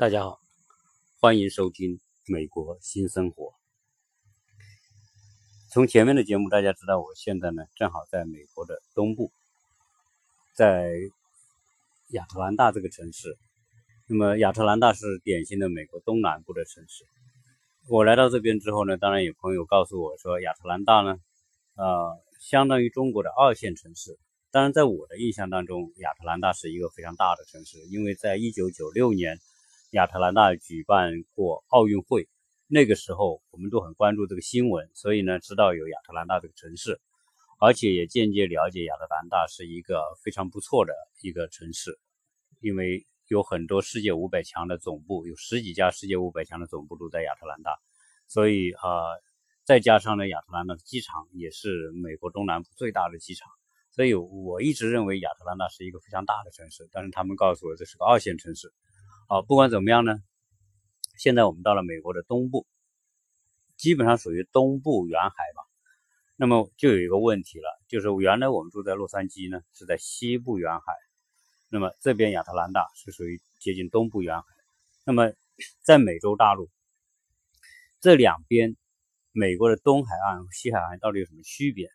[0.00, 0.40] 大家好，
[1.20, 3.48] 欢迎收听《美国新生活》。
[5.70, 9.30] 从前面的节目，大家知道，我现在呢正好在美国的东部，
[10.54, 10.90] 在
[12.12, 13.36] 亚特兰大这个城市。
[14.06, 17.04] 那么，亚特兰大是典型的美国东南部的城市。
[17.86, 21.18] 我来到这边之后呢，当然有朋友告诉我说，亚特兰大呢，
[21.74, 24.18] 呃，相当于中国的二线城市。
[24.50, 29.38] 当然，在我的印象当中，亚特兰大是一个非常大的城市，因为在一九九六年。
[29.90, 32.28] 亚特兰大举办过奥运会，
[32.68, 37.00] 那个时候我们都很关注这个新闻，所以呢知道有亚特兰大这个城市，
[37.58, 41.98] 而且也间接了解亚特兰大是一个非常不错的一个城市，
[42.60, 47.76] 因为有很多世界五百强的总部，有十几家世界五百强的总部都在亚特兰大，
[48.28, 49.20] 所以呃
[49.64, 53.50] 再加上呢亚特兰大的机场也是美国东南部最大的机场，
[53.90, 58.72] 所以我一直认为亚特兰大是一个非常大的城市，但是他们告诉我这是个二线城市。
[59.32, 60.16] 好，不管怎么样呢，
[61.16, 62.66] 现在我们到了美国的东部，
[63.76, 65.62] 基本上属于东部沿海吧。
[66.34, 70.82] 那么就有一个问题了，就是原来我们住在洛杉矶呢，是在西部沿海，
[71.68, 74.44] 那么这边亚特兰大是属于接近东部沿海。
[75.06, 75.32] 那么
[75.84, 76.68] 在美洲大陆
[78.00, 78.76] 这两边，
[79.30, 81.88] 美国的东海岸和西海岸到底有什么区别？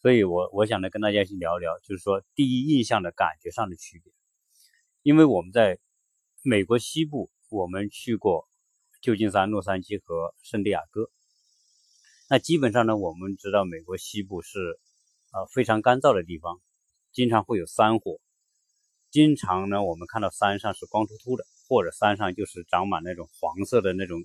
[0.00, 4.10] 所以我我想呢跟大家去聊一聊，就是说第一印象的感觉上的区别，
[5.02, 5.78] 因为我们在。
[6.48, 8.48] 美国西部，我们去过
[9.02, 11.10] 旧金山、洛杉矶和圣地亚哥。
[12.30, 14.78] 那基本上呢，我们知道美国西部是
[15.32, 16.60] 呃非常干燥的地方，
[17.10, 18.20] 经常会有山火。
[19.10, 24.24] 经常呢，我们看到山上是光秃秃的，或者山上就是长满那种黄色的那种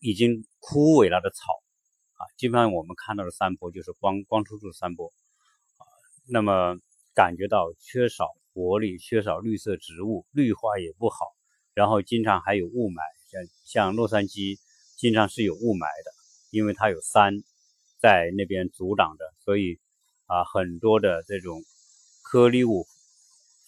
[0.00, 1.44] 已经枯萎了的草
[2.14, 2.26] 啊。
[2.36, 5.06] 基本上我们看到的山坡就是光光秃秃的山坡
[5.76, 5.86] 啊。
[6.26, 6.76] 那么
[7.14, 8.26] 感觉到缺少。
[8.52, 11.34] 活力缺少绿色植物，绿化也不好，
[11.74, 14.58] 然后经常还有雾霾，像像洛杉矶
[14.96, 16.10] 经常是有雾霾的，
[16.50, 17.42] 因为它有山
[17.98, 19.78] 在那边阻挡着，所以
[20.26, 21.62] 啊很多的这种
[22.22, 22.86] 颗粒物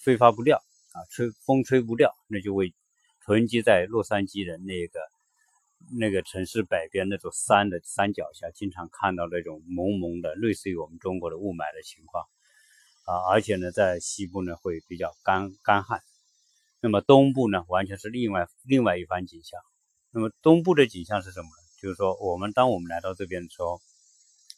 [0.05, 0.59] 挥发不掉
[0.93, 2.75] 啊，吹风吹不掉，那就会
[3.25, 5.00] 囤积在洛杉矶的那个
[5.99, 12.25] 那个城市北边那座山的山脚下，经常看到那种蒙蒙的，类似于我们中国的雾霾的情况。
[13.05, 16.01] 啊，而且呢，在西部呢会比较干干旱，
[16.81, 19.61] 那么东部呢完全是另外另外一番景象。
[20.11, 21.63] 那么东部的景象是什么呢？
[21.83, 23.81] 就是说，我们当我们来到这边的时候，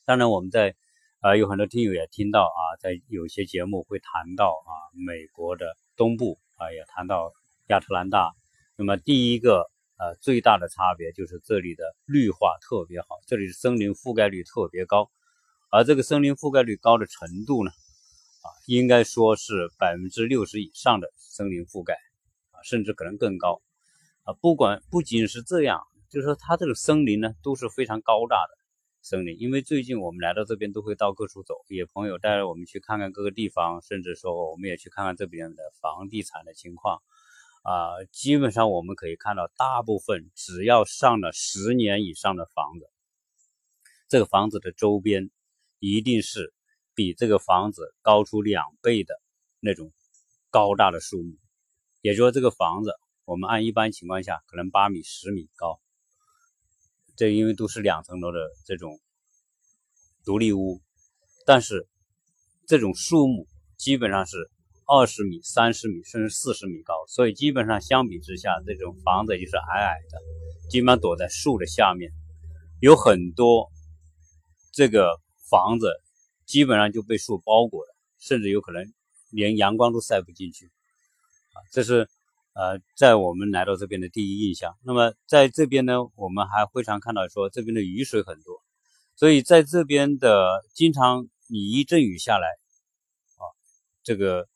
[0.05, 0.77] 当然我们在
[1.21, 7.33] 啊有很多听友也听到啊，在有些节目会谈到啊美国的东部啊，也谈到
[7.67, 8.33] 亚特兰大。
[8.77, 9.69] 那么第一个
[9.99, 15.11] 呃最大的差别就是这里的绿化特别好，这里的森林覆盖率特别高，
[15.71, 17.73] 而这个森林覆盖率高的程度呢？
[18.67, 21.95] 应该说是百分之六十以上的森林覆盖
[22.51, 23.62] 啊，甚至可能更高
[24.25, 24.33] 啊。
[24.41, 28.59] 不管不仅是这样，就是说它这个森林呢都是非常高大的
[29.03, 29.39] 森林。
[29.39, 37.03] 因为最近我们来到这边都会到各处走，有朋友带着我们去看看各个地方，甚至说我们也去看看这边的房地产的情况
[37.63, 38.03] 啊。
[38.11, 42.91] 基本上我们可以看到，大部分只要上了十年以上的房子，
[44.09, 45.31] 这个房子的周边
[45.78, 46.53] 一定是。
[46.97, 49.21] 比这个房子高出两倍的
[49.61, 49.93] 那种
[50.51, 51.37] 高大的树木，
[52.01, 52.95] 也就是说，这个房子
[53.27, 55.79] 我们按一般情况下可能八米、十米高，
[57.15, 58.99] 这因为都是两层楼的这种
[60.25, 60.81] 独立屋，
[61.45, 61.87] 但是
[62.67, 63.47] 这种树木
[63.77, 64.51] 基本上是
[64.87, 72.11] 二十米、三十米甚至四十米高，所以基本上相比之下，这种房子就是矮矮的，基本上躲在树的下面，
[72.81, 73.71] 有很多
[74.73, 75.21] 这个
[75.51, 75.93] 房子。
[76.47, 78.95] 基本上就被树包裹了，甚至有可能
[79.31, 81.59] 连阳光都晒不进去啊！
[81.73, 82.09] 这是
[82.55, 84.79] 呃，在我们来到这边的第一印象。
[84.84, 88.62] 那么在这边呢，我们还会常看到说这边的雨水很多，
[89.17, 93.43] 所以在这边的经常你一阵雨下来啊，
[94.04, 94.47] 这个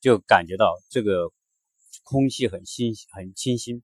[0.00, 1.30] 就感觉到这个
[2.02, 3.82] 空气很新很清新。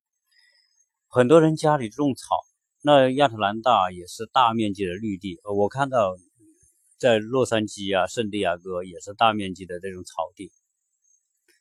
[1.06, 2.36] 很多人家里种草，
[2.82, 6.16] 那亚特兰大也是大面积的绿地，呃，我看到。
[6.98, 10.50] 在洛杉矶啊，圣地亚哥也是大面积的这种草地，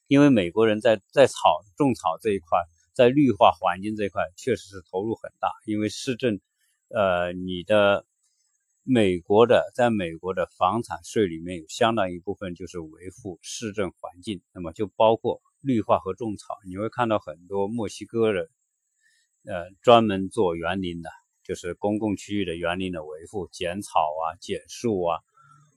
[0.07, 2.59] 因为美国人在在草种草这一块，
[2.93, 5.49] 在绿化环境这一块确实是投入很大。
[5.65, 6.39] 因为市政，
[6.87, 8.05] 呃，你的
[8.83, 16.55] 美国的在美国的房产税里面有相当一部分就是维护市政环境，那么就包括绿化和种草。
[16.65, 18.47] 你会看到很多墨西哥人，
[19.43, 21.09] 呃，专门做园林的。
[21.45, 25.19] 就是公共区域的园林的维护，剪草啊、剪树啊、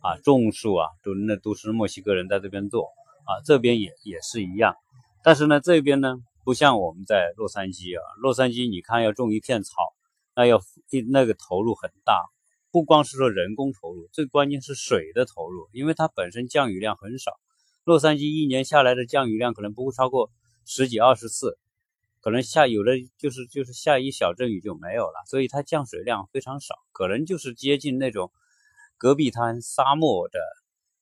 [0.01, 2.87] 啊种树啊，都那都是墨西哥人在这边做
[3.27, 4.75] 啊，这边也也是一样。
[5.23, 9.75] 但是呢，这边呢，不像我们在洛杉矶啊，洛杉矶你看要种一片草，
[10.35, 10.61] 那要
[11.11, 12.25] 那个投入很大，
[12.71, 17.33] 不光是说人工投入，最关键是水的投入，因为它本身降雨量很少。
[17.85, 20.31] 洛杉矶一年下来的降雨量可能不会超过
[20.65, 21.59] 十几二十次，
[22.29, 28.31] 可能下有的就是就是下一小阵雨就没有了，所以它降水量非常少，可能就是接近那种
[28.99, 30.39] 戈壁滩沙漠的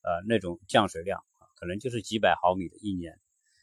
[0.02, 1.24] 呃那种降水量，
[1.58, 3.18] 可能就是几百毫米的一年。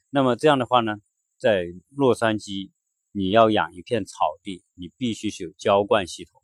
[0.10, 0.98] 那么这样的话呢？
[1.38, 2.72] 在洛杉矶，
[3.14, 6.44] 你要养一片草地，你必须是有浇灌系统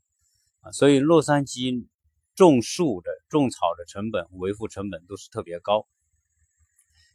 [0.61, 0.71] 啊。
[0.71, 1.85] 所以洛杉矶
[2.33, 5.85] 种树的、种草的成本、维护成本都是特别高。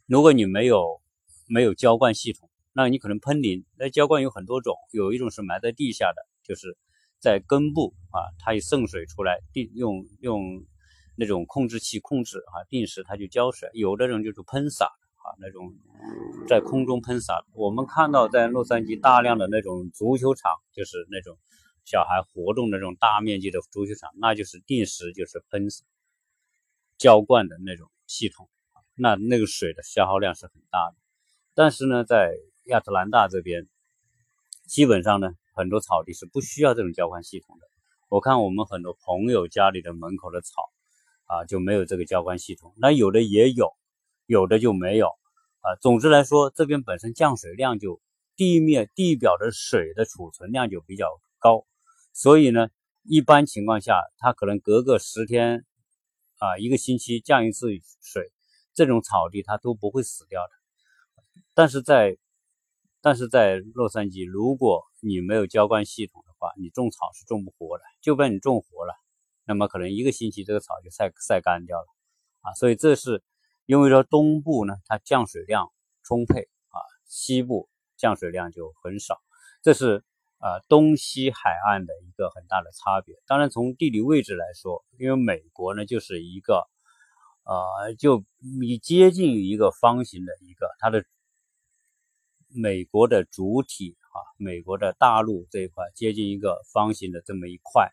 [0.05, 1.01] 如果你没有
[1.47, 3.63] 没有浇灌系统，那你可能喷淋。
[3.77, 6.77] 那浇灌有很多种，有一种是埋在地下的，就是
[7.19, 10.65] 在根部啊，它一渗水出来，定用用
[11.15, 13.69] 那种控制器控制啊，定时它就浇水。
[13.73, 14.91] 有的人就是喷洒。
[15.25, 15.73] 啊，那种
[16.47, 21.35] 在空中喷洒，我们看到在洛杉矶大量的那种足球场，就是那种
[21.83, 25.67] 小孩活动的那种大面积的足球场，那就是定时就是喷
[26.99, 28.47] 浇灌的那种系统，
[28.93, 30.95] 那那个水的消耗量是很大的。
[31.55, 33.67] 但是呢，在亚特兰大这边，
[34.67, 37.67] 基本上呢，很多草地是不需要这种浇灌系统的。
[38.09, 40.69] 我看我们很多朋友家里的门口的草
[41.25, 43.73] 啊，就没有这个浇灌系统，那有的也有。
[44.27, 45.09] 有的就没有
[45.61, 45.75] 啊。
[45.79, 48.01] 总之来说，这边本身降水量就
[48.35, 51.05] 地面地表的水的储存量就比较
[51.37, 51.67] 高，
[52.11, 52.69] 所以呢，
[53.03, 55.63] 一般情况下，它可能隔个十天
[56.39, 57.67] 啊，一个星期降一次
[58.01, 58.31] 水，
[58.73, 60.49] 这种草地它都不会死掉的。
[61.53, 62.17] 但是在
[63.05, 67.83] 但是在洛杉矶，如果你没有浇灌系统的话，你种草是种不活的。
[68.01, 68.95] 就被你种活了，
[69.45, 71.85] 那么可能一个星期这个草就晒晒干掉了
[72.41, 72.53] 啊。
[72.53, 73.21] 所以这是。
[73.67, 75.71] 因为说东部呢，它降水量
[76.03, 79.19] 充沛啊，西部降水量就很少，
[79.61, 80.03] 这是
[80.39, 83.15] 啊东西海岸的一个很大的差别。
[83.27, 86.67] 当然，从地理位置来说，因为美国呢就是一个
[87.43, 88.23] 呃，就
[88.59, 91.03] 你接近一个方形的一个它的
[92.55, 97.91] 美国的主体啊，美国的大陆这一块接近一个方形的这么一块，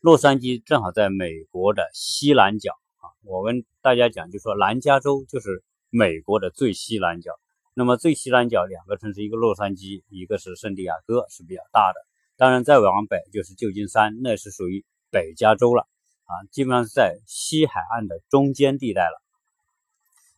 [0.00, 3.08] 洛杉矶正好在美国的西南角啊。
[3.22, 7.38] 我跟大家讲，就说南加州就是美国的最西南角。
[7.72, 12.00] 那么最西南角两个城市，一个洛杉矶，一个是圣地亚哥，是比较大的。
[12.36, 15.86] 当然再往北就是旧金山，那是属于北加州了
[16.24, 19.22] 啊，基本上是在西海岸的中间地带了。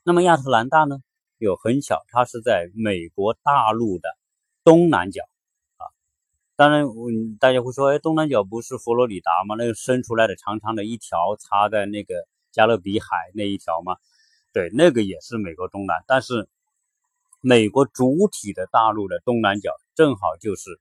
[0.04, 0.98] 那么亚特兰大呢，
[1.44, 4.08] 又很巧，它是在美国大陆的
[4.64, 5.22] 东南角
[5.76, 5.84] 啊。
[6.56, 9.54] 当然，嗯大家会说，哎，东南角不是佛罗里达吗？
[9.58, 12.14] 那个伸出来的长长的一条插在那个。
[12.54, 13.96] 加勒比海那一条吗？
[14.52, 16.50] 对，那个也是美国东南，但是
[17.40, 20.78] 美国主体的大陆的东南角正好就是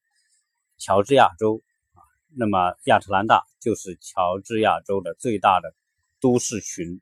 [0.77, 1.61] 乔治亚州
[1.93, 2.03] 啊。
[2.35, 5.73] 那么亚特兰大就是乔治亚州的最大的
[6.19, 6.99] 都市群，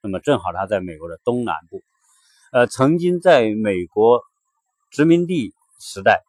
[0.00, 1.82] 那么正好它在美国的东南部。
[2.54, 4.22] 呃，曾经在美国
[4.92, 6.22] 殖民地时代，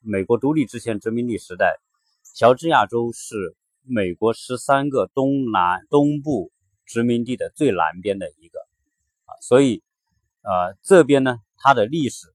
[0.00, 1.78] 美国独立之前殖民地时代，
[2.34, 3.54] 乔治亚州是
[3.84, 6.50] 美国十三个东南东部。
[6.84, 8.58] 殖民地的最南边的一个
[9.26, 9.82] 啊，所以
[10.40, 12.26] 呃这边呢，它的历史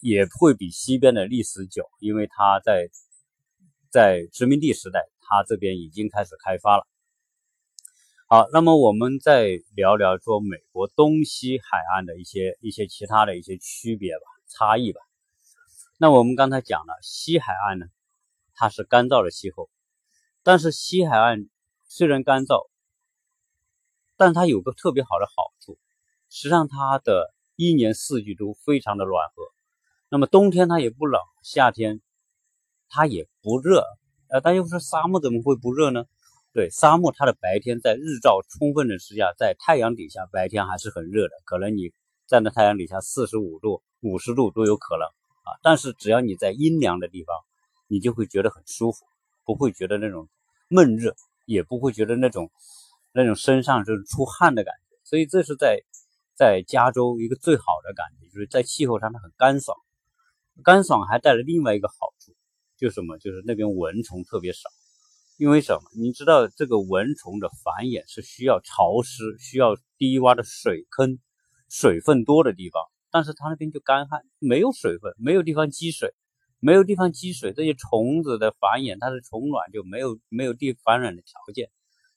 [0.00, 2.88] 也会比西边的历史久，因为它在
[3.92, 6.86] 在殖民地时代，它这边已经开始开发了。
[8.34, 15.00] 好，那么我们再聊聊说美国东西海岸的一些一些其他的一些区别吧，差异吧。
[15.98, 17.86] 那我们刚才讲了西海岸呢，
[18.52, 19.70] 它是干燥的气候，
[20.42, 21.48] 但是西海岸
[21.86, 22.66] 虽然干燥。
[24.16, 25.78] 但它有个特别好的好处，
[26.28, 29.44] 实际上它的一年四季都非常的暖和。
[30.08, 32.00] 那么冬天它也不冷，夏天
[32.88, 33.84] 它也不热。
[34.26, 36.06] 呃，大家说沙漠怎么会不热呢？
[36.54, 41.92] 对，沙漠它的白天在日照充分的时下，在太阳底下白天还是很热的，可能你
[42.26, 45.58] 站在太阳底下四十五度、五十度都有可能啊。
[45.62, 47.36] 但是只要你在阴凉的地方，
[47.88, 49.04] 你就会觉得很舒服，
[49.44, 50.28] 不会觉得那种
[50.68, 52.50] 闷热，也不会觉得那种。
[53.16, 55.78] 那种身上就是出汗的感觉，所以这是在
[56.34, 59.78] 在加州一个最好的感觉，就是在气候上它很干爽，
[60.64, 62.34] 干爽还带来另外一个好处，
[62.76, 63.16] 就是什么？
[63.18, 64.68] 就是那边蚊虫特别少。
[65.36, 65.80] 因为什么？
[65.96, 71.18] 你知道这个蚊虫的繁衍是需要潮湿、需要低洼的水坑、
[71.68, 76.14] 水分多的地方，但是它那边就干旱，没有水分，没有地方积水，
[76.60, 81.68] 没有地方积水，这些虫子的繁衍，它的虫卵就没有没有地繁衍的条件。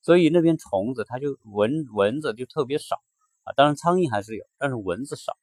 [0.04, 3.02] 所以那边虫子它就蚊蚊子就特别少
[3.44, 5.36] 啊，当然苍蝇还是有，但是蚊子少。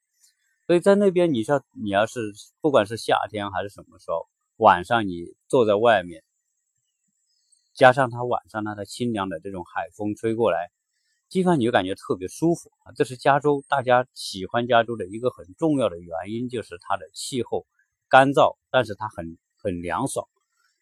[0.65, 2.19] 所以在那边，你像你要是
[2.61, 6.23] 不管是夏天还是什么时候，晚上你坐在外面，
[7.75, 10.71] 加上它晚上呢它清凉的这种海风吹过来，
[11.29, 12.91] 基本上你就感觉特别舒服啊。
[12.95, 17.67] 这是加州大家喜欢加州的一个很重要的原因，就是它的气候
[18.09, 20.25] 干燥，但是它很很凉爽，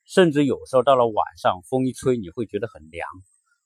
[0.06, 3.08] 甚至有时候到了晚上，风一吹，你会觉得很凉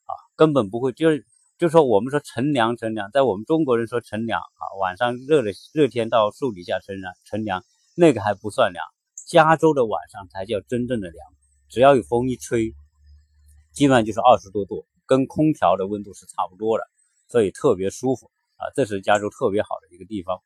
[0.05, 1.25] 啊，根本不会就是。
[1.59, 7.63] 就说我们说乘凉乘凉，在我们中国人说乘凉啊，晚上热的热天到树底下乘凉乘凉，
[7.95, 8.85] 那个还不算凉。
[9.27, 11.27] 加州的晚上才叫真正的凉，
[11.67, 12.75] 只要有风一吹，
[13.77, 16.83] 基本上就是二十多度，跟空调的温度是差不多的，
[17.27, 18.73] 所以特别舒服啊。
[18.75, 20.41] 这是加州特别好的一个地方。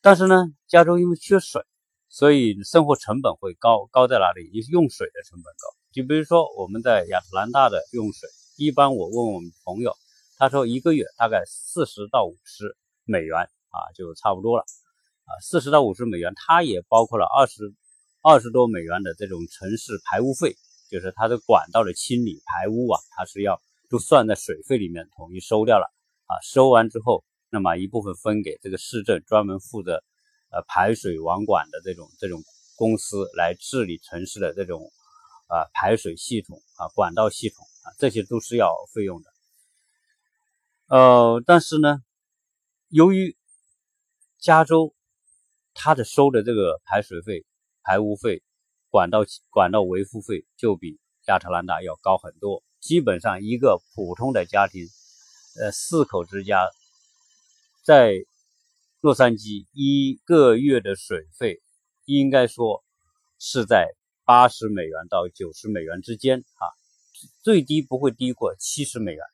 [0.00, 1.62] 但是呢，加州因为缺水，
[2.08, 4.50] 所以生活成本会高，高在哪里？
[4.50, 5.68] 就是用水的成本高。
[5.92, 8.26] 就比如说我们在亚特兰大的用水。
[8.56, 9.94] 一般我问我们朋友，
[10.38, 14.64] 他说一个月大概四十到五十美元啊，就差不多了
[15.24, 17.74] 啊，四十到五十美元，它也包括了二十
[18.22, 20.56] 二十多美元的这种城市排污费，
[20.92, 25.90] 就是它的管道的清理排污啊，它是要都算在水费里面统一收掉了
[26.26, 30.04] 啊，收完之后，那么一部分分给这个市政专门负责
[30.50, 32.40] 呃排水网管的这种这种
[32.76, 34.92] 公司来治理城市的这种
[35.48, 37.66] 啊排水系统啊管道系统。
[37.84, 39.30] 啊，这些都是要费用的，
[40.86, 41.98] 呃，但是呢，
[42.90, 43.36] 由于
[44.38, 44.94] 加州
[45.74, 47.44] 它的收的这个排水费、
[47.82, 48.40] 排污费、
[48.92, 54.86] 管道管道维护费就比亚特兰大要高很多，基本上一个普通的家庭，
[55.58, 56.68] 呃，四口之家，
[57.82, 58.12] 在
[59.00, 61.62] 洛杉矶一个月的水费，
[62.04, 62.84] 应该说
[63.38, 63.94] 是在
[64.26, 66.68] 八十美元到九十美元之间啊。
[67.42, 69.24] 最低不会低过七十美元，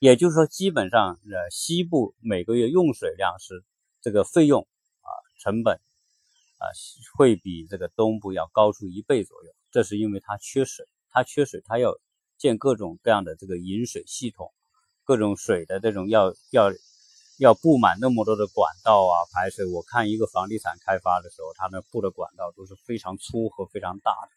[0.00, 3.62] 也就是说，基本上呃，西部每个月用水量是
[4.00, 4.66] 这个费用
[5.02, 5.78] 啊成本
[6.60, 6.70] 啊
[7.16, 9.50] 会比这个东部要高出一倍左右。
[9.72, 11.92] 这是因为它缺水，它缺水，它要
[12.38, 14.52] 建各种各样的这个引水系统，
[15.04, 16.70] 各种水的这种要要
[17.38, 19.66] 要布满那么多的管道啊排水。
[19.66, 24.28] 我看一个房地产开发的时候，它那布的管道都是非常粗和非常大的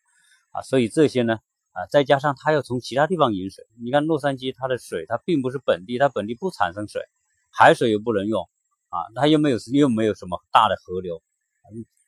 [0.60, 1.38] 啊，所以这些呢。
[1.76, 7.02] 啊，再加上它要从其他地方引水，你看洛杉矶它的水它并不是本地，它本地不产生水，
[7.50, 8.48] 海水又不能用
[8.90, 11.24] 啊，它又没有又没有什么大的河流，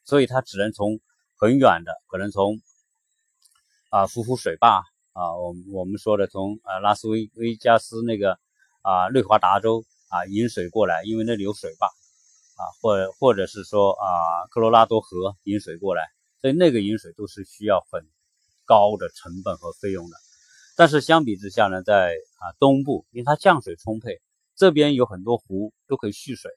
[0.05, 0.99] 所以它只能从
[1.35, 2.61] 很远的，可能从
[3.89, 4.83] 啊伏湖水坝
[5.13, 8.39] 啊，我们我们说的从啊拉斯维维加斯那个
[8.81, 16.03] 啊内华达州啊引水过来，因为那里有水坝啊，或或者是说啊科罗拉多河引水过来，
[16.39, 18.05] 所以那个引水都是需要很。
[18.67, 20.17] 高的成本和费用的，
[20.75, 24.19] 但是相比之下呢，在啊东部，因为它降水充沛，
[24.55, 26.49] 这边有很多湖都可以蓄水，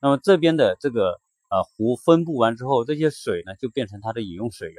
[0.00, 4.76] 那么这边的这个呃湖分布完之后，这些水呢就变成它的饮用水源，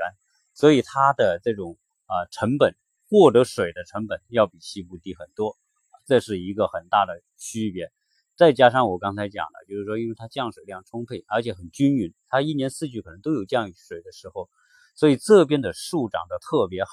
[0.54, 2.76] 所以它的这种啊成本
[3.10, 5.58] 获得水的成本要比西部低很多，
[6.06, 7.92] 这是一个很大的区别。
[8.36, 14.50] 再加上我刚才讲的，就是说因为它降水量充沛，而且很均匀，它一年四季可能都有降水的时候。
[14.96, 16.90] 所以这边的树长得特别好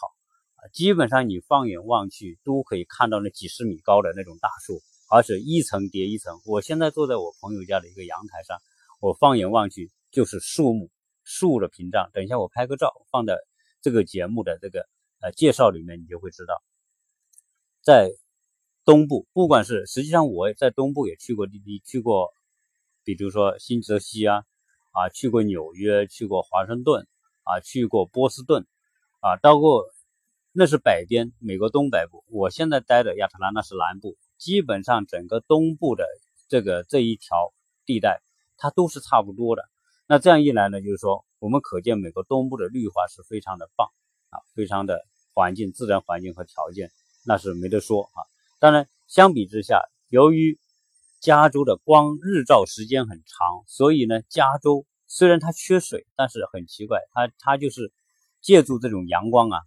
[0.56, 4.80] 啊，基本上你放眼望去都可以看到那几十米高的那种大树，
[5.10, 6.40] 而且一层叠一层。
[6.46, 8.58] 我现在坐在我朋友家的一个阳台上，
[8.98, 10.90] 我放眼望去就是树木
[11.24, 12.10] 树的屏障。
[12.12, 13.36] 等一下我拍个照放在
[13.80, 14.88] 这个节目的这个
[15.20, 16.62] 呃介绍里面，你就会知道，
[17.82, 18.10] 在
[18.84, 22.32] 东部，不管是实际上我在东部也去过地地去过，
[23.04, 24.44] 比如说新泽西啊
[24.92, 27.06] 啊，去过纽约，去过华盛顿。
[27.48, 28.66] 啊，去过波士顿，
[29.20, 29.84] 啊，到过，
[30.50, 32.24] 那是北边，美国东北部。
[32.26, 36.04] 我现在待的亚特兰大是南部，基本上整个东部的
[36.48, 38.20] 这个这一条地带，
[38.56, 39.62] 它都是差不多的。
[40.06, 43.88] 那这样一来呢，就是说，我们可见美国东部的绿化是非常的棒
[44.30, 45.00] 啊，非常的
[45.34, 46.90] 环境、自然环境和条件，
[47.24, 48.22] 那是没得说啊。
[48.58, 50.58] 当然，相比之下，由于
[51.20, 54.86] 加州的光日照时间很长，所以呢，加州。
[55.08, 57.92] 虽然它缺水，但是很奇怪，它它就是
[58.40, 59.60] 借助这种阳光啊，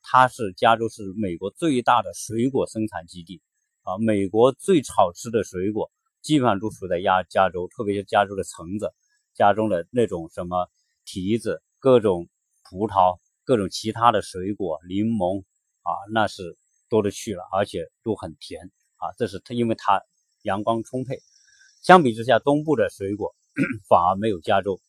[0.00, 3.42] 它是加州是美国最大的水果生产基地
[3.82, 5.90] 啊，美国最好吃的水果
[6.22, 8.92] 基本上都处在亚加州，特别是加州的橙子，
[9.34, 10.68] 加州的那种什么
[11.04, 12.28] 提子、各种
[12.62, 15.42] 葡萄、各种其他的水果、柠檬
[15.82, 16.56] 啊，那是
[16.88, 20.02] 多的去了，而且都很甜啊，这是它因为它
[20.42, 21.18] 阳光充沛，
[21.82, 23.34] 相比之下，东部的水果。
[23.88, 24.80] 反而没有加州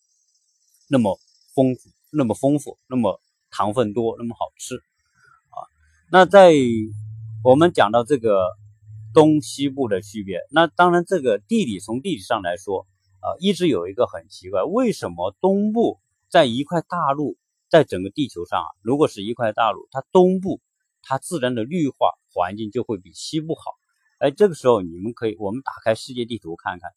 [0.88, 1.20] 那么
[1.56, 3.20] 丰富、那么丰富、那么
[3.50, 4.76] 糖分多、那么好吃
[5.50, 5.66] 啊。
[6.12, 6.54] 那在
[7.44, 8.46] 我们讲到这个
[9.13, 12.88] 东西部的区别，那当然这个地理从地理上来说
[13.20, 16.00] 啊，一直有一个很奇怪，为什么东部
[16.30, 17.38] 在一块大陆，
[17.70, 20.62] 在整个地球上啊，如果是一块大陆，它东部
[21.01, 23.62] 它自然的绿化环境就会比西部好。
[24.20, 26.91] 哎，这个时候你们可以，我们打开世界地图看看，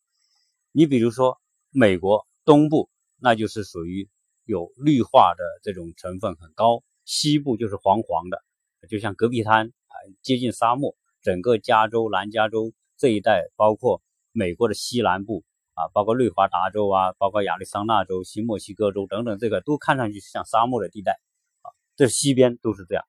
[0.73, 1.41] 你比如说
[1.71, 4.09] 美国东部，那就是属于
[4.45, 8.43] 有绿化的这种成分很高，西部就是黄黄的，
[8.89, 10.95] 就像戈壁滩啊，接近沙漠。
[11.25, 14.01] 整个加州、南加州这一带，包括
[14.31, 15.43] 美国的西南部。
[15.77, 21.19] 啊，包括内华达州啊，包括亚利桑那州、新墨西哥州等等，这个都看上去像沙漠的地带
[21.63, 21.75] 啊。
[21.97, 23.05] 这西边都是这样。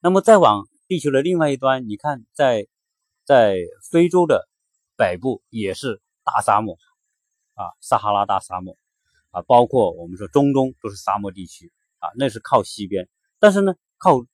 [0.00, 2.66] 那么再往地球的另外一端，你看，在
[3.24, 3.56] 在
[3.90, 4.46] 非洲的
[4.98, 6.76] 北部也是大沙漠
[7.54, 8.76] 啊，撒哈拉大沙漠
[9.30, 13.08] 啊，包括我们说中东都是沙漠地区啊，那是靠西边。
[13.38, 14.26] 但是呢，靠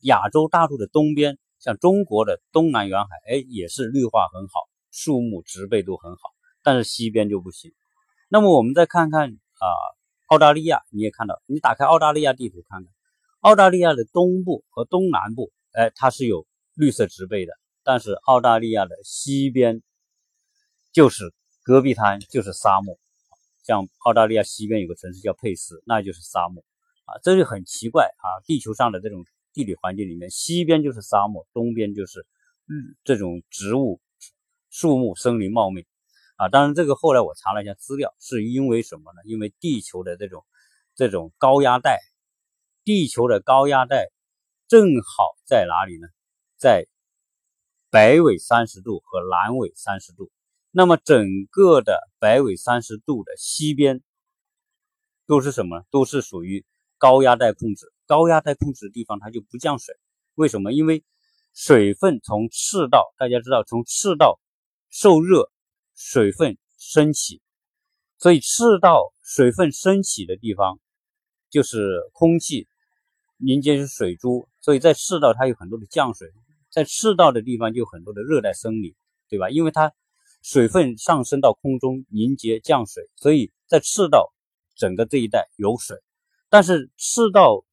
[0.00, 6.20] 亚洲大陆的东边，像中国的东南沿海，哎，也是绿化很好，树木植被都很好。
[6.62, 7.72] 但是西边就不行。
[8.28, 9.66] 那么我们再看看啊，
[10.26, 12.92] 澳大利亚，你也看到，你打开澳大利亚地图看看，
[13.40, 17.52] 澳大利亚的东部和东南部，哎，它是有绿色植被的。
[17.82, 19.82] 但是澳大利亚的西边
[20.92, 22.98] 就是戈壁滩，就是沙漠。
[23.64, 26.62] 像澳大利亚西边有个城市叫佩斯，那就是沙漠
[27.06, 28.26] 啊，这就很奇怪啊。
[28.44, 32.26] 地球上的这种地理环境里面，西边就是沙漠，东边就是
[32.66, 34.00] 嗯这种植物、
[34.70, 35.86] 树木、森林茂密。
[36.36, 39.20] 啊，当然，这个后来我查了一下资料，是因为什么呢？
[39.24, 40.44] 因为地球的这种
[40.94, 41.98] 这种高压带，
[42.84, 44.12] 地球的高压带
[44.68, 46.06] 正好在哪里呢？
[46.56, 46.86] 在
[47.90, 50.30] 北纬三十度和南纬三十度。
[50.70, 54.00] 那么整个的北纬三十度的西边
[55.26, 55.84] 都是什么？
[55.90, 56.64] 都是属于
[56.98, 57.92] 高压带控制。
[58.08, 59.94] 高压带控制的地方，它就不降水。
[60.34, 60.72] 为什么？
[60.72, 61.04] 因为
[61.54, 64.40] 水分从赤道，大家知道，从赤道
[64.90, 65.52] 受热。
[66.00, 67.42] 水分升起，
[68.18, 70.78] 所以赤道水分升起的地方，
[71.50, 72.68] 就是空气
[73.36, 76.30] 凝结是水珠，所以在赤道它有很多的降水，
[76.70, 78.94] 在赤道的地方就有很多的热带森林，
[79.28, 79.50] 对吧？
[79.50, 79.92] 因为它
[80.40, 84.32] 水分上升到空中凝结降水，所以在赤道
[84.76, 85.96] 整个这一带有水。
[86.48, 87.64] 但是赤道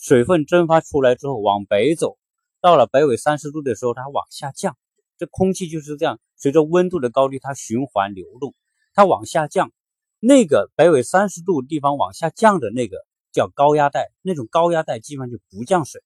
[0.00, 2.16] 水分蒸发出来之后往北走，
[2.62, 4.78] 到了北纬三十度的时候，它往下降。
[5.18, 8.54] 这空气就是这样，随着温度的高低，它循环流动，
[8.94, 9.70] 它往下降。
[10.18, 12.96] 那个北纬三十度地方往下降的那个
[13.30, 16.02] 叫高压带，那种高压带基本上就不降水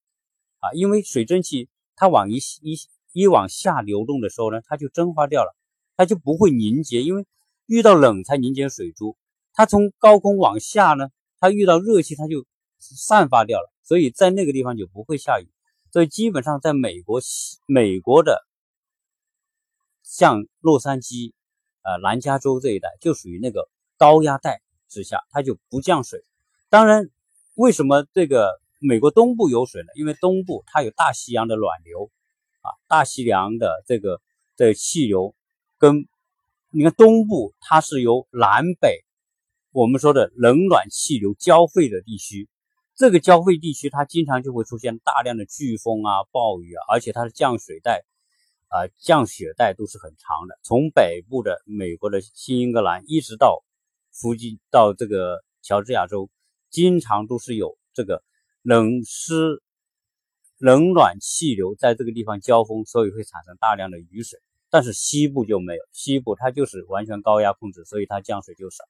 [0.59, 2.77] 啊，因为水蒸气它往一一
[3.13, 5.55] 一往下流动的时候呢，它就蒸发掉了，
[5.97, 7.27] 它就不会凝结，因为
[7.67, 9.17] 遇到冷才凝结水珠。
[9.53, 12.45] 它从高空往下呢，它遇到热气，它就
[12.81, 15.49] 散发掉了，所以在那个地方就不会下雨。
[15.93, 18.45] 所以基本上在美国西美国的。
[20.07, 21.33] 像洛杉矶、
[21.83, 26.23] 呃南加州这一带就属于那个高压带之下，它就不降水。
[26.69, 27.09] 当然，
[27.55, 29.89] 为什么这个美国东部有水呢？
[29.97, 32.13] 因为东部它有大西洋的暖流
[32.61, 34.21] 啊，大西洋的这个
[34.57, 35.35] 这气流
[35.79, 36.07] 跟
[36.71, 39.05] 你看东部它是由南北
[39.73, 42.49] 我们说的冷暖气流交汇的地区，
[42.97, 48.05] 这个交汇地区它经常就会出现大量的飓风啊、暴雨啊，而且它的降水带。
[48.69, 53.63] 啊，降雪带都是很长的，从北部的美国的新英格兰一直到
[54.11, 56.29] 附近到这个乔治亚州，
[56.71, 58.25] 经常都是有这个
[58.63, 59.63] 冷湿
[60.59, 64.41] 冷暖气流在这个地方交锋，所以会产生大量的雨水。
[64.71, 68.83] 但是西部就没有，西部它就是完全高压控制，所以它降水就少。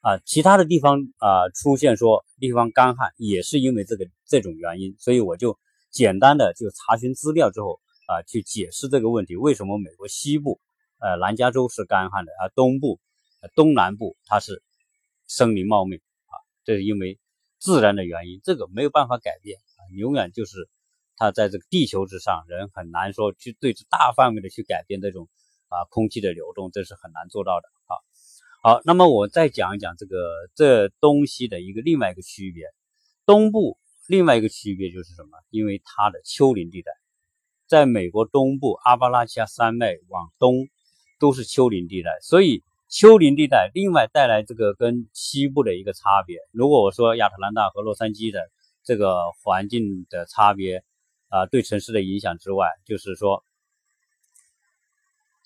[0.00, 5.58] 啊，其他的地方啊出现说地方干旱，也是因为这个这种原因，所以我就
[5.90, 7.80] 简单的就查询资料之后。
[8.08, 10.62] 啊，去解释这个问题，为什么美国西部，
[10.98, 12.98] 呃，南加州是干旱的，而东部、
[13.54, 14.62] 东南部它是
[15.26, 16.40] 森林茂密啊？
[16.64, 17.18] 这是因为
[17.58, 20.70] 自然的原因，这个没有办法改变啊，永远就是
[21.16, 25.28] 它在这个地球之上，人很难说去对大范围的去改变这种
[25.68, 27.92] 啊空气的流动，这是很难做到的啊。
[28.60, 30.16] 好，那么我再讲一讲这个
[30.56, 32.64] 这东西的一个另外一个区别，
[33.24, 35.38] 东部另外一个区别就是什么？
[35.50, 36.90] 因为它的丘陵地带。
[37.68, 40.66] 在美国东部阿巴拉契亚山脉往东
[41.20, 46.38] 都是丘陵地带，所以丘陵地带另外带来这个跟西部的一个差别。
[46.50, 48.40] 如果我说亚特兰大和洛杉矶的
[48.82, 50.82] 这个环境的差别
[51.28, 53.44] 啊，对城市的影响之外，就是说，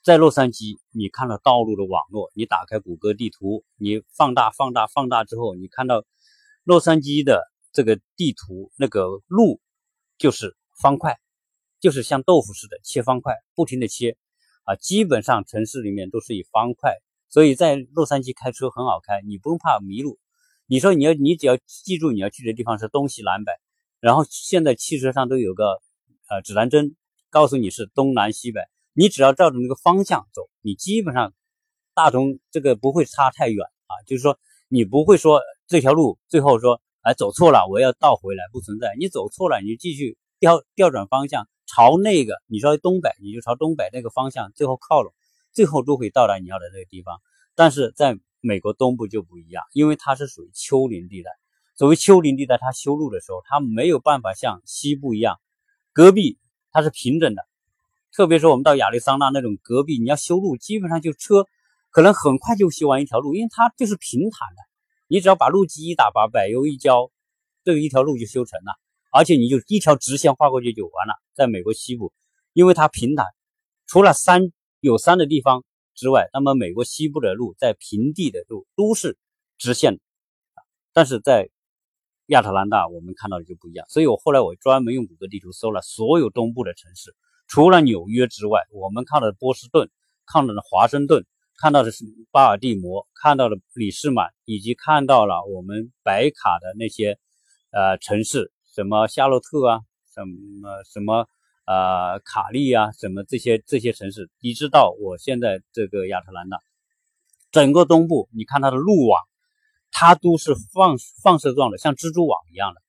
[0.03, 6.05] 在洛杉矶，你看到道路的网络，你打开谷歌地图，你放大、放大、放大之后，你看到
[6.65, 9.61] 洛杉矶的这个地图，那个路
[10.19, 11.19] 就是方块。
[11.81, 14.17] 就是像豆腐似的切方块，不停的切，
[14.63, 16.95] 啊，基本上城市里面都是以方块，
[17.29, 20.17] 所以在洛杉矶开车很好开，你不用怕迷路。
[20.67, 23.51] 你说你要你只要记住你要去的地方是东西南北，
[23.99, 25.83] 然后现在汽车上都有个
[26.29, 26.95] 呃指南针，
[27.31, 28.61] 告诉你是东南西北，
[28.95, 31.33] 你只要照着那个方向走，你基本上
[31.95, 41.49] 大同这个不会差太远啊，就是说你不会说这条路最后说哎走错了我要倒回来，不存在，你走错了你就继续调调转方向。
[41.65, 45.15] 朝那个，你说东北，你就朝东北那个方向，最后靠拢，
[45.53, 47.19] 最后都会到达你要的那个地方。
[47.55, 51.31] 但是在美国东部就不一样，因为它是属于丘陵地带。
[51.75, 55.41] 所谓丘陵地带，它修路的时候，它没有办法像西部一样，
[55.95, 56.39] 戈壁
[56.73, 57.43] 它是平整的。
[58.15, 61.47] 特别是我们到亚利桑那那种戈壁，你要修路，基本上就车
[61.91, 64.63] 可能很快就修完一条路，因为它就是平坦的。
[65.09, 67.11] 你只要把路基一打，把柏油一浇，
[67.65, 68.79] 这个一条路就修成了。
[69.11, 71.15] 而且你就一条直线画过去就完了。
[71.35, 72.13] 在美国西部，
[72.53, 73.27] 因为它平坦，
[73.87, 79.19] 除了山有山的地方之外，那么美国西部的路在平地的路都是
[79.59, 80.01] 直线。
[80.95, 81.49] 但是在
[82.27, 83.87] 亚特兰大，我们看到的就不一样。
[83.89, 87.15] 所以我后来我专门用谷歌地图搜了所有东部的城市，
[87.53, 89.91] 除了纽约之外，我们看到的波士顿，
[90.25, 91.27] 看到了华盛顿，
[91.59, 97.19] 看到的是巴尔的摩，看到了里士满，以及看到了我们白卡的那些
[97.71, 98.51] 呃城市。
[98.75, 99.81] 什么夏洛特啊，
[100.15, 101.29] 什么什么
[101.67, 106.59] 呃，卡利啊，什么这些这些城市，一直到我现在这个亚特兰大，
[107.51, 109.21] 整个东部，你看它的路网，
[109.91, 112.81] 它都是放放射状的，像蜘蛛网一样的。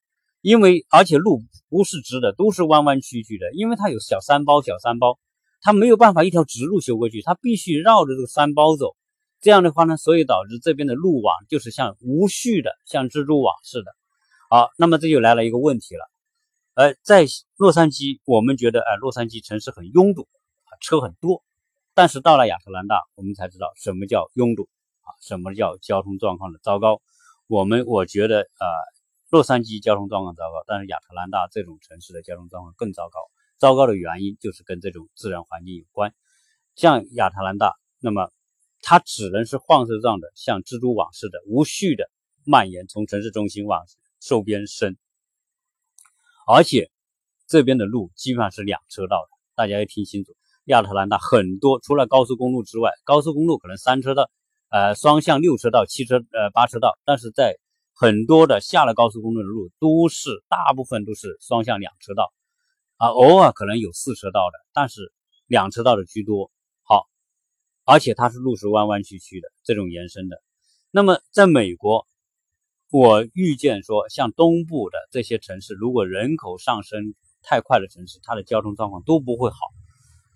[0.44, 5.18] 因为而且路不是直的，都是弯弯曲曲的，因为它有小山包，小山包，
[5.62, 8.98] 它没有办法一条直路修过去，它必须绕着这个山包走。
[9.40, 13.96] 这样的话呢，所以导致这边的路网就是像无序的，像蜘蛛网似的。
[14.50, 16.12] 好，那么这就来了一个问题了，
[16.76, 17.26] 呃，在
[17.56, 20.28] 洛杉矶，我们觉得，哎，洛杉矶城市很拥堵，
[20.66, 21.42] 啊，车很多，
[21.94, 24.68] 但是到了亚特兰大，我们才知道什么叫拥堵，
[25.04, 27.02] 啊，什么叫交通状况的糟糕。
[27.48, 28.68] 我们我觉得，呃，
[29.34, 33.20] 洛杉矶交通状况糟糕，但是亚特兰大这种城市的交通状况更糟糕。
[33.58, 36.14] 糟糕的原因就是跟这种自然环境有关。
[36.76, 38.32] 像亚特兰大，那么
[38.84, 42.12] 它只能是放射状的，像蜘蛛网似的，无序的
[42.46, 43.84] 蔓延，从城市中心往。
[44.26, 44.96] 受边伸，
[46.48, 46.90] 而且
[47.46, 50.34] 这边的路基本上是两车道的，大家要听清楚。
[50.64, 54.32] 亚特兰大很多除了高速公路之外，高速公路可能三车道，
[54.70, 57.58] 呃，双向六车道、七车呃八车道，但是在
[57.94, 62.34] 很多的下了高速公路的路都是大部分都是双向两车道，
[62.98, 65.14] 啊，偶尔可能有四车道的，但是
[65.48, 66.52] 两车道的居多。
[66.84, 67.08] 好，
[67.86, 70.42] 而且它是路是弯弯曲曲的这种延伸的。
[70.92, 72.06] 那么在美国。
[72.96, 79.58] 我预见说，像东部的这些城市，如果人口上升太快的城市，它的交通状况都不会好，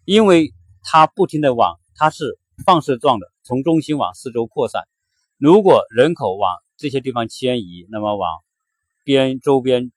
[0.05, 4.85] 因为它不停的往，它是放射状的，从中心往四周扩散。
[5.37, 8.43] 如果人口往这些地方迁移，那么往
[9.03, 9.91] 边周边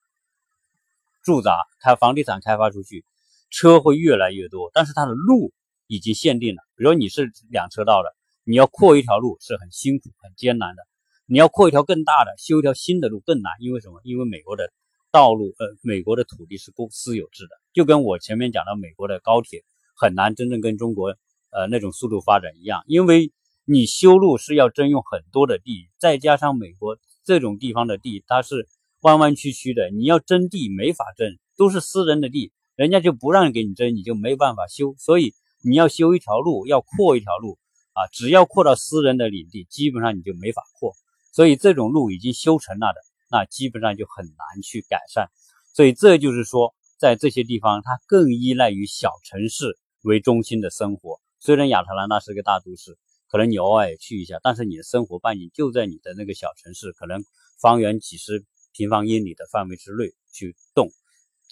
[1.22, 3.04] 驻扎，开房地产开发出去，
[3.50, 4.70] 车会越来越多。
[4.72, 5.52] 但是它的路
[5.86, 8.08] 已经限定了，比如你是两车道的，
[8.44, 10.82] 你要扩一条路是很辛苦、很艰难的。
[11.26, 14.00] 你要扩一条更大的，修一条新的路更难，因为什么？
[14.02, 14.72] 因为美国的
[15.12, 19.62] 道路，呃，美国的土地是公私有制的，就跟我前面讲的美国的高铁
[19.94, 21.10] 很难真正跟中国，
[21.50, 23.30] 呃，那种速度发展一样，因为
[23.72, 28.66] 你修路是要征用很多的地，再加上美国这种地方的地它是
[29.02, 37.60] 弯弯曲曲的，你要征地没法征，都是私人的地，人家就不让给你征，你就没办法修，所以你要修一条路，要扩一条路
[37.92, 40.96] 啊，只要扩到私人的领地，基本上你就没法扩。
[41.30, 45.28] 所以这种路已经修成了的，那基本上就很难去改善。
[45.72, 51.20] 所以这就是说，在这些地方，它更依赖于小城市为中心的生活。
[51.38, 52.98] 虽然亚特兰大是个大都市，
[53.30, 57.24] 可能你偶尔也去一下，但是你的生活半径就在你的那个小城市，可能
[57.60, 60.90] 方圆几十平方英里的范围之内去动，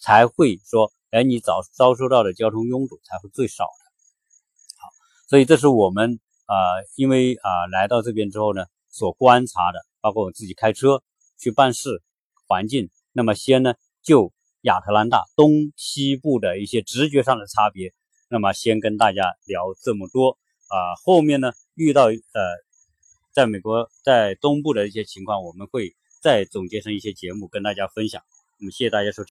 [0.02, 3.84] 才会说，哎，你遭遭受到的交通拥堵才会最少的。
[4.76, 4.88] 好，
[5.28, 6.54] 所以这是我们啊，
[6.96, 8.64] 因为啊来到这边之后呢。
[8.90, 11.02] 所观察的，包括我自己开车
[11.38, 12.02] 去办事
[12.48, 17.92] 环境，那么先呢就亚特兰大东西部的一些直觉上的差别，
[18.28, 20.38] 那么先跟大家聊这么多
[20.68, 22.14] 啊，后面呢遇到呃
[23.32, 28.22] 在美国在东部的一些情况，我们会再总结成一些节目跟大家分享。
[28.58, 29.26] 那么谢谢大家收听。